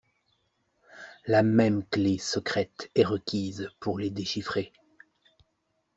[1.27, 4.73] La même clé secrète est requise pour les déchiffrer.